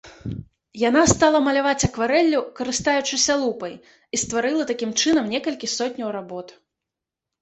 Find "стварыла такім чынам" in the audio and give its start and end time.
4.23-5.25